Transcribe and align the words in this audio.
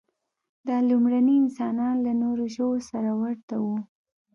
دا 0.67 0.77
لومړني 0.89 1.35
انسانان 1.43 1.95
له 2.05 2.13
نورو 2.21 2.45
ژوو 2.55 2.77
سره 2.89 3.09
ورته 3.23 3.55
وو. 3.63 3.77